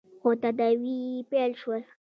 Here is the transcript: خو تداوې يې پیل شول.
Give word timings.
خو 0.21 0.29
تداوې 0.41 0.95
يې 1.11 1.21
پیل 1.29 1.51
شول. 1.61 1.81